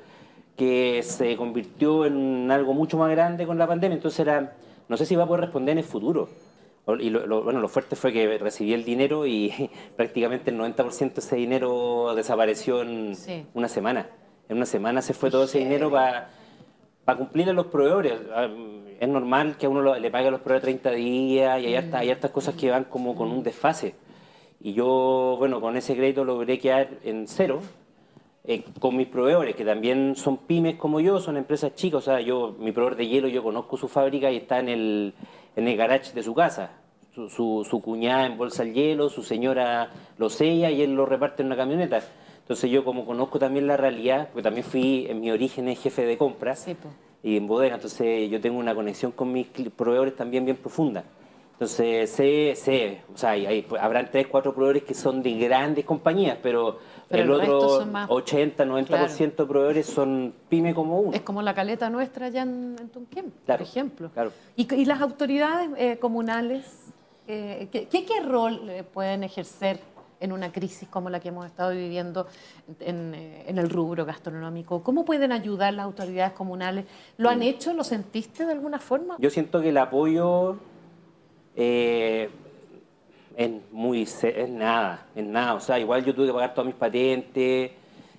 que 0.56 1.02
se 1.02 1.36
convirtió 1.36 2.06
en 2.06 2.50
algo 2.50 2.72
mucho 2.72 2.96
más 2.96 3.10
grande 3.10 3.46
con 3.46 3.58
la 3.58 3.66
pandemia. 3.66 3.96
Entonces 3.96 4.20
era, 4.20 4.54
no 4.88 4.96
sé 4.96 5.04
si 5.04 5.14
va 5.14 5.24
a 5.24 5.26
poder 5.26 5.42
responder 5.42 5.72
en 5.72 5.78
el 5.78 5.84
futuro. 5.84 6.30
Y 6.98 7.10
lo, 7.10 7.42
bueno, 7.44 7.60
lo 7.60 7.68
fuerte 7.68 7.94
fue 7.94 8.10
que 8.10 8.38
recibí 8.38 8.72
el 8.72 8.84
dinero 8.84 9.26
y 9.26 9.70
prácticamente 9.96 10.50
el 10.50 10.58
90% 10.58 11.12
de 11.12 11.20
ese 11.20 11.36
dinero 11.36 12.14
desapareció 12.14 12.80
en 12.80 13.14
una 13.52 13.68
semana. 13.68 14.08
En 14.48 14.56
una 14.56 14.66
semana 14.66 15.02
se 15.02 15.12
fue 15.12 15.30
todo 15.30 15.44
ese 15.44 15.58
dinero 15.58 15.90
para 15.90 16.30
para 17.10 17.18
cumplir 17.18 17.50
a 17.50 17.52
los 17.52 17.66
proveedores. 17.66 18.20
Ah, 18.32 18.48
es 19.00 19.08
normal 19.08 19.56
que 19.58 19.66
a 19.66 19.68
uno 19.68 19.98
le 19.98 20.10
pague 20.12 20.28
a 20.28 20.30
los 20.30 20.42
proveedores 20.42 20.80
30 20.80 20.90
días 20.92 21.60
y 21.60 21.66
hay, 21.66 21.74
hartas, 21.74 22.00
hay 22.02 22.14
cosas 22.30 22.54
que 22.54 22.70
van 22.70 22.84
como 22.84 23.16
con 23.16 23.32
un 23.32 23.42
desfase. 23.42 23.96
Y 24.60 24.74
yo, 24.74 25.34
bueno, 25.36 25.60
con 25.60 25.76
ese 25.76 25.96
crédito 25.96 26.24
logré 26.24 26.60
quedar 26.60 26.88
en 27.02 27.26
cero 27.26 27.62
eh, 28.44 28.62
con 28.78 28.96
mis 28.96 29.08
proveedores, 29.08 29.56
que 29.56 29.64
también 29.64 30.14
son 30.14 30.36
pymes 30.36 30.76
como 30.76 31.00
yo, 31.00 31.18
son 31.18 31.36
empresas 31.36 31.74
chicas. 31.74 31.98
O 31.98 32.12
sea, 32.12 32.20
yo, 32.20 32.54
mi 32.60 32.70
proveedor 32.70 32.96
de 32.96 33.08
hielo, 33.08 33.26
yo 33.26 33.42
conozco 33.42 33.76
su 33.76 33.88
fábrica 33.88 34.30
y 34.30 34.36
está 34.36 34.60
en 34.60 34.68
el, 34.68 35.14
en 35.56 35.76
garage 35.76 36.12
de 36.12 36.22
su 36.22 36.32
casa. 36.32 36.70
Su, 37.12 37.28
su, 37.28 37.66
su 37.68 37.82
cuñada 37.82 38.26
embolsa 38.26 38.62
el 38.62 38.72
hielo, 38.72 39.08
su 39.08 39.24
señora 39.24 39.90
lo 40.16 40.30
sella 40.30 40.70
y 40.70 40.82
él 40.82 40.94
lo 40.94 41.06
reparte 41.06 41.42
en 41.42 41.46
una 41.46 41.56
camioneta. 41.56 42.02
Entonces 42.50 42.68
yo 42.68 42.82
como 42.84 43.06
conozco 43.06 43.38
también 43.38 43.68
la 43.68 43.76
realidad, 43.76 44.30
porque 44.32 44.42
también 44.42 44.66
fui 44.66 45.06
en 45.08 45.20
mi 45.20 45.30
origen 45.30 45.72
jefe 45.76 46.04
de 46.04 46.18
compras 46.18 46.66
y 47.22 47.36
en 47.36 47.46
bodega, 47.46 47.76
entonces 47.76 48.28
yo 48.28 48.40
tengo 48.40 48.58
una 48.58 48.74
conexión 48.74 49.12
con 49.12 49.30
mis 49.30 49.46
proveedores 49.46 50.16
también 50.16 50.44
bien 50.44 50.56
profunda. 50.56 51.04
Entonces 51.52 52.10
sé, 52.10 52.56
sé, 52.56 53.02
o 53.14 53.16
sea, 53.16 53.30
hay, 53.30 53.64
habrán 53.80 54.10
tres, 54.10 54.26
cuatro 54.26 54.52
proveedores 54.52 54.82
que 54.82 54.94
son 54.94 55.22
de 55.22 55.38
grandes 55.38 55.84
compañías, 55.84 56.38
pero, 56.42 56.80
el, 57.08 57.30
otro 57.30 57.86
80, 58.08 58.64
90% 58.64 59.36
de 59.36 59.46
proveedores 59.46 59.86
son 59.86 60.34
pyme 60.48 60.74
como 60.74 60.98
uno. 60.98 61.12
Es 61.16 61.22
como 61.22 61.42
la 61.42 61.54
caleta 61.54 61.88
nuestra 61.88 62.26
allá 62.26 62.42
en, 62.42 62.74
Tunquén, 62.92 63.32
por 63.46 63.62
ejemplo. 63.62 64.10
¿Y, 64.56 64.84
las 64.86 65.00
autoridades 65.00 65.70
eh, 65.76 65.98
comunales, 66.00 66.64
eh, 67.28 67.68
¿qué, 67.70 67.86
qué, 67.86 68.20
rol 68.24 68.68
eh, 68.68 68.82
pueden 68.82 69.22
ejercer 69.22 69.78
en 70.20 70.32
una 70.32 70.52
crisis 70.52 70.88
como 70.88 71.10
la 71.10 71.18
que 71.18 71.28
hemos 71.28 71.46
estado 71.46 71.70
viviendo 71.72 72.26
en, 72.78 73.14
el 73.14 73.70
rubro 73.70 74.04
gastronómico? 74.04 74.82
¿Cómo 74.82 75.04
pueden 75.04 75.32
ayudar 75.32 75.74
las 75.74 75.86
autoridades 75.86 76.32
comunales? 76.32 76.84
¿Lo 77.16 77.28
han 77.28 77.42
hecho? 77.42 77.72
¿Lo 77.72 77.82
sentiste 77.84 78.46
de 78.46 78.52
alguna 78.52 78.78
forma? 78.78 79.16
Yo 79.18 79.30
siento 79.30 79.60
que 79.60 79.70
el 79.70 79.78
apoyo 79.78 80.56
eh, 81.56 82.30
es 83.36 83.50
muy 83.72 84.02
es 84.02 84.48
nada, 84.50 85.06
es 85.14 85.24
nada. 85.24 85.54
O 85.54 85.60
sea, 85.60 85.78
igual 85.78 86.04
yo 86.04 86.14
tuve 86.14 86.26
que 86.26 86.32
pagar 86.32 86.54
todas 86.54 86.66
mis 86.66 86.76
patentes, 86.76 87.72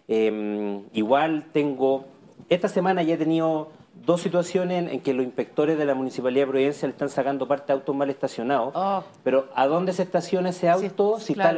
em, 0.07 0.83
igual 0.93 1.45
tengo, 1.53 2.05
esta 2.49 2.67
semana 2.67 3.03
ya 3.03 3.13
he 3.13 3.17
tenido 3.17 3.69
dos 4.05 4.21
situaciones 4.21 4.91
en 4.91 5.01
que 5.01 5.13
los 5.13 5.25
inspectores 5.25 5.77
de 5.77 5.85
la 5.85 5.93
Municipalidad 5.93 6.45
de 6.45 6.51
Providencia 6.51 6.87
le 6.87 6.93
están 6.93 7.09
sacando 7.09 7.47
parte 7.47 7.67
de 7.67 7.73
autos 7.73 7.95
mal 7.95 8.09
estacionados. 8.09 8.73
Oh. 8.75 9.03
Pero 9.23 9.49
¿a 9.55 9.67
dónde 9.67 9.93
se 9.93 10.03
estaciona 10.03 10.49
ese 10.49 10.69
auto 10.69 11.19
si 11.19 11.33
están 11.33 11.57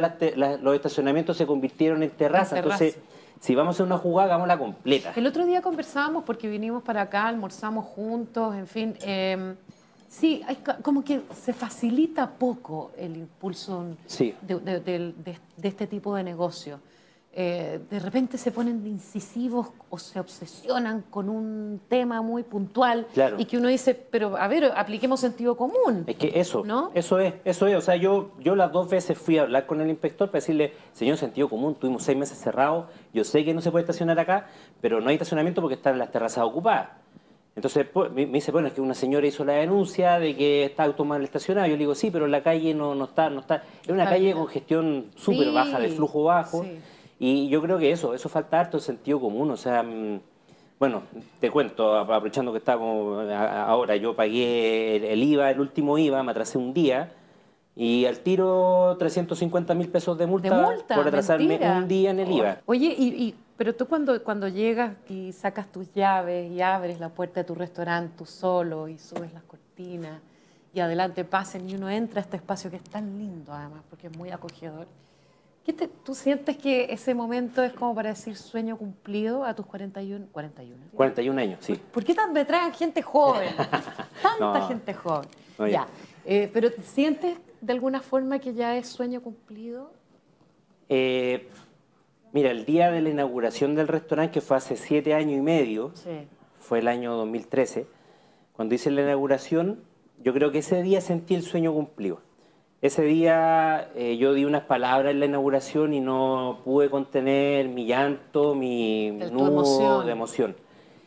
los 0.62 0.74
estacionamientos 0.74 1.36
se 1.36 1.46
convirtieron 1.46 2.02
en 2.02 2.10
terraza? 2.10 2.58
Entonces, 2.58 2.98
si 3.40 3.54
vamos 3.54 3.74
a 3.74 3.76
hacer 3.76 3.86
una 3.86 3.98
jugada, 3.98 4.28
hagámosla 4.28 4.58
completa. 4.58 5.12
El 5.16 5.26
otro 5.26 5.44
día 5.44 5.60
conversábamos 5.60 6.24
porque 6.24 6.48
vinimos 6.48 6.82
para 6.82 7.02
acá, 7.02 7.26
almorzamos 7.26 7.84
juntos, 7.84 8.54
en 8.54 8.66
fin. 8.66 8.96
Em, 9.02 9.56
sí, 10.08 10.42
hay, 10.46 10.56
como 10.82 11.04
que 11.04 11.22
se 11.34 11.52
facilita 11.52 12.30
poco 12.30 12.92
el 12.96 13.16
impulso 13.16 13.84
de 14.42 15.36
este 15.62 15.86
tipo 15.86 16.14
de 16.14 16.22
negocio. 16.22 16.80
Eh, 17.36 17.80
de 17.90 17.98
repente 17.98 18.38
se 18.38 18.52
ponen 18.52 18.86
incisivos 18.86 19.70
o 19.90 19.98
se 19.98 20.20
obsesionan 20.20 21.02
con 21.10 21.28
un 21.28 21.80
tema 21.88 22.22
muy 22.22 22.44
puntual 22.44 23.08
y 23.38 23.46
que 23.46 23.58
uno 23.58 23.66
dice, 23.66 23.92
pero 23.94 24.36
a 24.36 24.46
ver, 24.46 24.72
apliquemos 24.76 25.18
sentido 25.18 25.56
común. 25.56 26.04
Es 26.06 26.14
que 26.14 26.30
eso, 26.38 26.62
¿no? 26.64 26.92
eso 26.94 27.18
es, 27.18 27.34
eso 27.44 27.66
es. 27.66 27.74
O 27.74 27.80
sea, 27.80 27.96
yo, 27.96 28.30
yo 28.38 28.54
las 28.54 28.70
dos 28.70 28.88
veces 28.88 29.18
fui 29.18 29.38
a 29.38 29.42
hablar 29.42 29.66
con 29.66 29.80
el 29.80 29.90
inspector 29.90 30.28
para 30.28 30.38
decirle, 30.38 30.74
señor, 30.92 31.16
sentido 31.16 31.48
común, 31.48 31.74
tuvimos 31.74 32.04
seis 32.04 32.16
meses 32.16 32.38
cerrados, 32.38 32.86
yo 33.12 33.24
sé 33.24 33.44
que 33.44 33.52
no 33.52 33.60
se 33.60 33.72
puede 33.72 33.82
estacionar 33.82 34.16
acá, 34.20 34.46
pero 34.80 35.00
no 35.00 35.08
hay 35.08 35.14
estacionamiento 35.16 35.60
porque 35.60 35.74
están 35.74 35.98
las 35.98 36.12
terrazas 36.12 36.44
ocupadas. 36.44 36.90
Entonces 37.56 37.84
pues, 37.92 38.12
me 38.12 38.26
dice, 38.26 38.52
bueno, 38.52 38.68
es 38.68 38.74
que 38.74 38.80
una 38.80 38.94
señora 38.94 39.26
hizo 39.26 39.44
la 39.44 39.54
denuncia 39.54 40.20
de 40.20 40.36
que 40.36 40.64
está 40.64 40.84
auto 40.84 41.04
mal 41.04 41.22
estacionado. 41.24 41.66
Yo 41.66 41.74
le 41.74 41.80
digo, 41.80 41.94
sí, 41.96 42.12
pero 42.12 42.28
la 42.28 42.44
calle 42.44 42.74
no, 42.74 42.94
no 42.94 43.04
está, 43.06 43.30
no 43.30 43.40
está. 43.40 43.64
Es 43.82 43.90
una 43.90 44.04
calle 44.08 44.32
con 44.34 44.46
gestión 44.46 45.06
súper 45.16 45.50
baja, 45.52 45.80
de 45.80 45.88
flujo 45.88 46.22
bajo. 46.22 46.64
Y 47.18 47.48
yo 47.48 47.62
creo 47.62 47.78
que 47.78 47.90
eso, 47.90 48.14
eso 48.14 48.28
falta 48.28 48.60
harto 48.60 48.80
sentido 48.80 49.20
común, 49.20 49.50
o 49.50 49.56
sea, 49.56 49.82
mm, 49.82 50.20
bueno, 50.78 51.02
te 51.40 51.50
cuento, 51.50 51.96
aprovechando 51.96 52.52
que 52.52 52.58
estamos 52.58 53.30
ahora, 53.30 53.96
yo 53.96 54.14
pagué 54.16 55.12
el, 55.12 55.22
IVA, 55.22 55.50
el 55.50 55.60
último 55.60 55.96
IVA, 55.96 56.22
me 56.22 56.32
atrasé 56.32 56.58
un 56.58 56.74
día 56.74 57.12
y 57.76 58.04
al 58.06 58.18
tiro 58.18 58.96
350 58.98 59.74
mil 59.74 59.88
pesos 59.88 60.18
de 60.18 60.26
multa, 60.26 60.76
por 60.94 61.06
atrasarme 61.06 61.58
un 61.78 61.88
día 61.88 62.10
en 62.10 62.20
el 62.20 62.30
IVA. 62.30 62.58
Oye, 62.66 62.94
y, 62.98 63.34
pero 63.56 63.74
tú 63.74 63.86
cuando, 63.86 64.22
cuando 64.22 64.48
llegas 64.48 64.94
y 65.08 65.32
sacas 65.32 65.70
tus 65.70 65.92
llaves 65.92 66.50
y 66.50 66.60
abres 66.60 66.98
la 66.98 67.08
puerta 67.08 67.40
de 67.40 67.44
tu 67.44 67.54
restaurante 67.54 68.14
tú 68.18 68.26
solo 68.26 68.88
y 68.88 68.98
subes 68.98 69.32
las 69.32 69.44
cortinas 69.44 70.20
y 70.72 70.80
adelante 70.80 71.24
pasen 71.24 71.70
y 71.70 71.76
uno 71.76 71.88
entra 71.88 72.20
a 72.20 72.22
este 72.22 72.36
espacio 72.36 72.68
que 72.68 72.76
es 72.76 72.82
tan 72.82 73.16
lindo 73.16 73.52
además 73.52 73.82
porque 73.88 74.08
es 74.08 74.16
muy 74.16 74.30
acogedor 74.30 74.88
¿Tú 76.04 76.14
sientes 76.14 76.58
que 76.58 76.92
ese 76.92 77.14
momento 77.14 77.62
es 77.62 77.72
como 77.72 77.94
para 77.94 78.10
decir 78.10 78.36
sueño 78.36 78.76
cumplido 78.76 79.44
a 79.44 79.54
tus 79.54 79.64
41, 79.64 80.26
41, 80.30 80.76
41 80.92 81.40
años, 81.40 81.58
sí. 81.62 81.80
¿Por 81.92 82.04
qué 82.04 82.14
tan 82.14 82.34
me 82.34 82.44
traen 82.44 82.72
gente 82.74 83.00
joven? 83.00 83.54
Tanta 84.22 84.66
gente 84.68 84.92
joven. 84.92 85.28
ya. 85.70 85.86
Eh, 86.26 86.50
pero 86.52 86.68
¿sientes 86.82 87.38
de 87.62 87.72
alguna 87.72 88.00
forma 88.00 88.38
que 88.38 88.52
ya 88.52 88.76
es 88.76 88.88
sueño 88.88 89.22
cumplido? 89.22 89.90
Eh, 90.90 91.48
mira, 92.32 92.50
el 92.50 92.66
día 92.66 92.90
de 92.90 93.00
la 93.00 93.08
inauguración 93.08 93.74
del 93.74 93.88
restaurante, 93.88 94.32
que 94.32 94.40
fue 94.42 94.58
hace 94.58 94.76
siete 94.76 95.14
años 95.14 95.38
y 95.38 95.42
medio, 95.42 95.92
fue 96.58 96.80
el 96.80 96.88
año 96.88 97.14
2013, 97.14 97.86
cuando 98.52 98.74
hice 98.74 98.90
la 98.90 99.02
inauguración, 99.02 99.82
yo 100.22 100.34
creo 100.34 100.52
que 100.52 100.58
ese 100.58 100.82
día 100.82 101.00
sentí 101.00 101.34
el 101.34 101.42
sueño 101.42 101.72
cumplido. 101.72 102.20
Ese 102.84 103.02
día 103.02 103.88
eh, 103.94 104.18
yo 104.18 104.34
di 104.34 104.44
unas 104.44 104.64
palabras 104.64 105.12
en 105.12 105.20
la 105.20 105.24
inauguración 105.24 105.94
y 105.94 106.00
no 106.00 106.58
pude 106.64 106.90
contener 106.90 107.66
mi 107.66 107.86
llanto, 107.86 108.54
mi 108.54 109.10
nudo 109.10 110.02
de 110.02 110.12
emoción. 110.12 110.54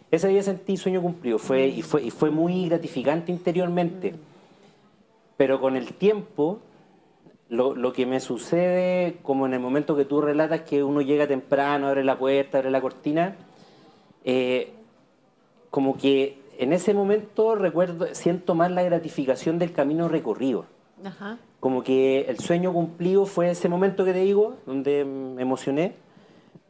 Ese 0.09 0.27
día 0.27 0.41
sentí 0.41 0.75
sueño 0.75 1.03
cumplido 1.03 1.37
fue, 1.37 1.67
y, 1.67 1.83
fue, 1.83 2.01
y 2.01 2.09
fue 2.09 2.31
muy 2.31 2.67
gratificante 2.67 3.31
interiormente. 3.31 4.15
Pero 5.37 5.61
con 5.61 5.75
el 5.75 5.93
tiempo, 5.93 6.61
lo, 7.47 7.93
que 7.93 8.07
me 8.07 8.21
sucede, 8.21 9.19
como 9.21 9.45
en 9.45 9.53
el 9.53 9.59
momento 9.59 9.95
que 9.95 10.05
tú 10.05 10.19
relatas 10.19 10.61
que 10.61 10.83
uno 10.83 11.01
llega 11.01 11.27
temprano, 11.27 11.89
abre 11.89 12.03
la 12.03 12.17
puerta, 12.17 12.57
abre 12.57 12.71
la 12.71 12.81
cortina, 12.81 13.35
eh, 14.25 14.73
como 15.69 15.95
que 15.95 16.41
en 16.57 16.73
ese 16.73 16.95
momento 16.95 17.53
recuerdo, 17.53 18.07
siento 18.15 18.55
más 18.55 18.71
la 18.71 18.81
gratificación 18.81 19.59
del 19.59 19.73
camino 19.73 20.07
recorrido. 20.07 20.65
Ajá 21.05 21.37
como 21.59 21.83
que 21.83 22.21
el 22.21 22.39
sueño 22.39 22.71
cumplido 22.73 23.25
fue 23.25 23.49
ese 23.51 23.69
momento 23.69 24.05
que 24.05 24.13
te 24.13 24.19
digo, 24.19 24.57
donde 24.65 25.05
me 25.05 25.41
emocioné, 25.41 25.95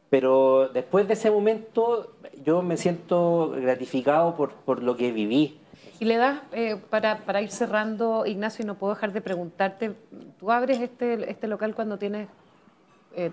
pero 0.10 0.70
después 0.70 1.08
de 1.08 1.14
ese 1.14 1.30
momento 1.30 2.14
yo 2.46 2.62
me 2.62 2.78
siento 2.78 3.50
gratificado 3.50 4.36
por, 4.36 4.84
lo 4.84 4.96
que 4.96 5.12
viví. 5.12 5.60
Y 6.00 6.06
le 6.06 6.18
das, 6.18 6.42
eh, 6.52 6.78
para, 6.90 7.42
ir 7.42 7.52
cerrando, 7.52 8.26
Ignacio, 8.26 8.64
y 8.64 8.66
no 8.66 8.76
puedo 8.76 8.94
dejar 8.94 9.12
de 9.12 9.22
preguntarte, 9.22 9.94
tú 10.40 10.52
abres 10.52 10.80
este, 10.80 11.30
este 11.30 11.48
local 11.48 11.76
cuando 11.76 11.98
tienes 11.98 12.30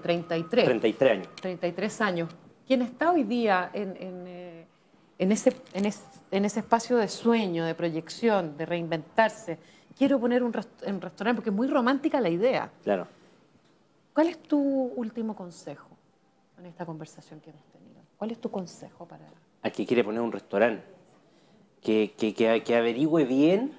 33. 0.03 0.65
33 0.65 1.11
años. 1.11 1.29
33 1.41 2.01
años. 2.01 2.29
¿Quién 2.67 2.81
está 2.81 3.13
hoy 3.13 3.25
día 3.25 3.71
en, 3.75 3.97
en, 4.01 4.25
eh, 4.27 4.67
en 5.19 5.33
ese, 5.33 5.53
en, 5.75 6.45
ese 6.45 6.61
espacio 6.61 6.97
de 6.97 7.09
sueño, 7.09 7.65
de 7.65 7.75
proyección, 7.75 8.57
de 8.57 8.67
reinventarse, 8.67 9.59
quiero 9.97 10.21
poner 10.21 10.43
un, 10.43 10.53
restaurante 10.53 11.35
porque 11.35 11.51
es 11.51 11.57
muy 11.57 11.69
romántica 11.69 12.21
la 12.21 12.31
idea. 12.31 12.71
Claro. 12.83 13.07
¿Cuál 14.13 14.29
es 14.29 14.39
tu 14.43 14.59
último 14.61 15.35
consejo 15.35 15.89
en 16.59 16.67
esta 16.67 16.87
conversación 16.87 17.41
que 17.41 17.51
hemos 17.51 17.65
tenido? 17.65 18.01
¿Cuál 18.17 18.31
es 18.31 18.41
tu 18.41 18.51
consejo 18.51 19.07
para...? 19.07 19.25
Al 19.63 19.73
que 19.73 19.87
quiere 19.87 20.05
poner 20.05 20.21
un 20.21 20.31
restaurante, 20.31 20.85
que, 21.83 22.15
que, 22.17 22.35
que, 22.35 22.77
averigüe 22.77 23.25
bien 23.25 23.73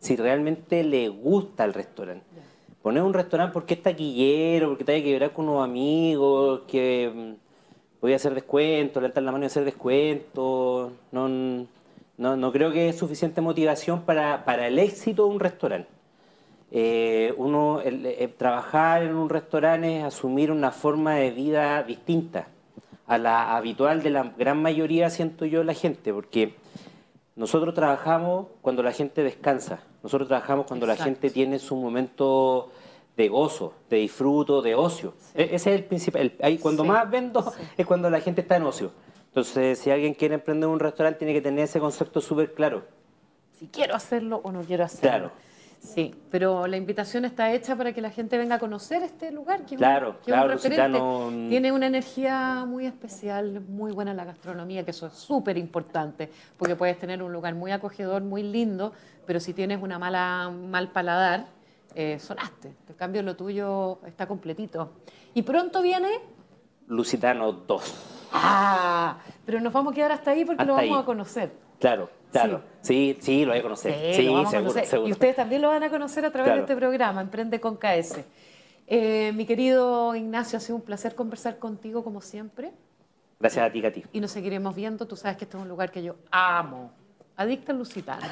si 0.00 0.16
realmente 0.16 0.84
le 0.84 1.08
gusta 1.08 1.64
el 1.64 1.72
restaurante. 1.72 2.24
Poner 2.82 3.02
un 3.02 3.14
restaurante 3.14 3.54
porque 3.54 3.74
es 3.74 3.82
taquillero, 3.82 4.68
porque 4.68 4.84
te 4.84 4.92
hay 4.92 5.02
que 5.02 5.18
ver 5.18 5.32
con 5.32 5.48
unos 5.48 5.64
amigos, 5.64 6.62
que 6.68 7.10
mm, 7.14 8.00
voy 8.02 8.12
a 8.12 8.16
hacer 8.16 8.34
descuento, 8.34 9.00
levantar 9.00 9.22
la 9.22 9.32
mano 9.32 9.44
y 9.44 9.46
hacer 9.46 9.64
descuento. 9.64 10.92
No, 11.10 11.66
no, 12.16 12.52
creo 12.52 12.72
que 12.72 12.88
es 12.88 12.98
suficiente 12.98 13.40
motivación 13.40 14.02
para, 14.02 14.44
para 14.44 14.66
el 14.66 14.78
éxito 14.78 15.26
de 15.26 15.34
un 15.34 15.40
restaurante. 15.40 15.88
Eh, 16.70 17.34
uno, 17.36 17.80
eh, 17.84 18.32
trabajar 18.36 19.02
en 19.02 19.14
un 19.14 19.28
restaurante 19.28 19.98
es 19.98 20.04
asumir 20.04 20.50
una 20.50 20.70
forma 20.70 21.14
de 21.14 21.30
vida 21.30 21.82
distinta 21.82 22.48
a 23.06 23.18
la 23.18 23.56
habitual 23.56 24.02
de 24.02 24.10
la 24.10 24.32
gran 24.36 24.60
mayoría, 24.60 25.10
siento 25.10 25.44
yo, 25.44 25.62
la 25.62 25.74
gente, 25.74 26.12
porque 26.12 26.54
nosotros 27.36 27.74
trabajamos 27.74 28.46
cuando 28.62 28.82
la 28.82 28.92
gente 28.92 29.22
descansa, 29.22 29.80
nosotros 30.02 30.28
trabajamos 30.28 30.66
cuando 30.66 30.86
la 30.86 30.96
gente 30.96 31.30
tiene 31.30 31.58
su 31.58 31.76
momento 31.76 32.70
de 33.16 33.28
gozo, 33.28 33.74
de 33.90 33.98
disfruto, 33.98 34.62
de 34.62 34.74
ocio. 34.74 35.14
E-, 35.34 35.50
ese 35.52 35.54
es 35.54 35.80
el 35.80 35.84
principal. 35.84 36.32
ahí, 36.42 36.58
cuando 36.58 36.84
más 36.84 37.08
vendo 37.10 37.52
es 37.76 37.86
cuando 37.86 38.10
la 38.10 38.20
gente 38.20 38.40
está 38.40 38.56
en 38.56 38.64
ocio. 38.64 38.90
Entonces, 39.34 39.80
si 39.80 39.90
alguien 39.90 40.14
quiere 40.14 40.36
emprender 40.36 40.68
un 40.68 40.78
restaurante, 40.78 41.18
tiene 41.18 41.34
que 41.34 41.40
tener 41.40 41.64
ese 41.64 41.80
concepto 41.80 42.20
súper 42.20 42.54
claro. 42.54 42.84
Si 43.58 43.66
quiero 43.66 43.96
hacerlo 43.96 44.40
o 44.44 44.52
no 44.52 44.62
quiero 44.62 44.84
hacerlo. 44.84 45.08
Claro. 45.10 45.32
Sí, 45.80 46.14
pero 46.30 46.68
la 46.68 46.76
invitación 46.76 47.24
está 47.24 47.52
hecha 47.52 47.74
para 47.74 47.92
que 47.92 48.00
la 48.00 48.10
gente 48.10 48.38
venga 48.38 48.54
a 48.54 48.58
conocer 48.60 49.02
este 49.02 49.32
lugar. 49.32 49.66
Que 49.66 49.74
claro, 49.74 50.20
que 50.20 50.30
claro, 50.30 50.56
Tiene 51.48 51.72
una 51.72 51.88
energía 51.88 52.64
muy 52.64 52.86
especial, 52.86 53.60
muy 53.62 53.90
buena 53.90 54.12
en 54.12 54.18
la 54.18 54.24
gastronomía, 54.24 54.84
que 54.84 54.92
eso 54.92 55.08
es 55.08 55.14
súper 55.14 55.58
importante, 55.58 56.30
porque 56.56 56.76
puedes 56.76 56.96
tener 57.00 57.20
un 57.20 57.32
lugar 57.32 57.56
muy 57.56 57.72
acogedor, 57.72 58.22
muy 58.22 58.44
lindo, 58.44 58.92
pero 59.26 59.40
si 59.40 59.52
tienes 59.52 59.82
una 59.82 59.98
mala 59.98 60.48
mal 60.48 60.92
paladar, 60.92 61.46
eh, 61.96 62.20
sonaste. 62.20 62.68
En 62.88 62.94
cambio, 62.94 63.20
lo 63.24 63.34
tuyo 63.34 63.98
está 64.06 64.28
completito. 64.28 64.92
Y 65.34 65.42
pronto 65.42 65.82
viene... 65.82 66.20
Lusitano 66.86 67.50
2. 67.50 68.13
Ah, 68.36 69.18
pero 69.46 69.60
nos 69.60 69.72
vamos 69.72 69.92
a 69.92 69.94
quedar 69.94 70.12
hasta 70.12 70.32
ahí 70.32 70.44
porque 70.44 70.64
lo 70.64 70.74
vamos 70.74 71.02
a 71.02 71.04
conocer. 71.04 71.52
Claro, 71.78 72.10
claro. 72.32 72.62
Sí, 72.80 73.16
sí, 73.20 73.44
lo 73.44 73.52
voy 73.52 73.60
a 73.60 73.62
conocer. 73.62 74.14
Sí, 74.14 74.24
seguro, 74.46 75.08
Y 75.08 75.12
ustedes 75.12 75.36
también 75.36 75.62
lo 75.62 75.68
van 75.68 75.82
a 75.82 75.90
conocer 75.90 76.24
a 76.24 76.30
través 76.30 76.54
de 76.54 76.60
este 76.60 76.76
programa, 76.76 77.20
Emprende 77.20 77.60
con 77.60 77.76
KS. 77.76 78.24
Eh, 78.86 79.32
mi 79.34 79.46
querido 79.46 80.14
Ignacio, 80.14 80.58
ha 80.58 80.60
sido 80.60 80.76
un 80.76 80.82
placer 80.82 81.14
conversar 81.14 81.58
contigo 81.58 82.04
como 82.04 82.20
siempre. 82.20 82.72
Gracias 83.40 83.66
a 83.66 83.72
ti, 83.72 83.80
Katy. 83.80 84.04
Y 84.12 84.20
nos 84.20 84.30
seguiremos 84.30 84.74
viendo. 84.74 85.06
Tú 85.06 85.16
sabes 85.16 85.36
que 85.36 85.44
este 85.44 85.56
es 85.56 85.62
un 85.62 85.68
lugar 85.68 85.90
que 85.90 86.02
yo 86.02 86.16
amo. 86.30 86.92
Adicta 87.36 87.72
al 87.72 87.78
Lusitano. 87.78 88.22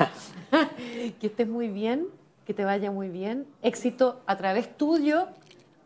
que 1.20 1.26
estés 1.26 1.48
muy 1.48 1.68
bien 1.68 2.08
que 2.44 2.54
te 2.54 2.64
vaya 2.64 2.90
muy 2.90 3.08
bien. 3.08 3.46
Éxito 3.62 4.20
a 4.26 4.36
través 4.36 4.76
tuyo 4.76 5.28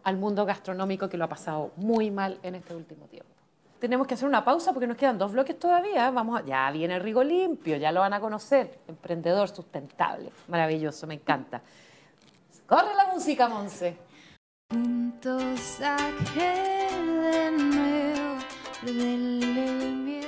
al 0.02 0.16
mundo 0.16 0.44
gastronómico 0.44 1.08
que 1.08 1.16
lo 1.16 1.24
ha 1.24 1.28
pasado 1.28 1.72
muy 1.76 2.10
mal 2.10 2.38
en 2.42 2.54
este 2.54 2.74
último 2.74 3.06
tiempo. 3.06 3.30
Tenemos 3.78 4.06
que 4.06 4.14
hacer 4.14 4.26
una 4.26 4.44
pausa 4.44 4.72
porque 4.72 4.86
nos 4.86 4.96
quedan 4.96 5.18
dos 5.18 5.32
bloques 5.32 5.58
todavía. 5.58 6.10
Vamos, 6.10 6.44
ya 6.46 6.70
viene 6.70 6.98
Rigo 6.98 7.22
Limpio, 7.22 7.76
ya 7.76 7.92
lo 7.92 8.00
van 8.00 8.14
a 8.14 8.20
conocer. 8.20 8.78
Emprendedor 8.88 9.48
sustentable, 9.48 10.30
maravilloso, 10.48 11.06
me 11.06 11.14
encanta. 11.14 11.60
Corre 12.66 12.94
la 12.94 13.12
música, 13.12 13.48
Monse. 13.48 13.96